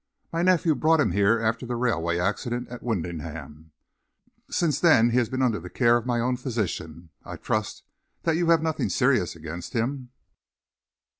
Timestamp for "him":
0.99-1.11, 9.73-10.09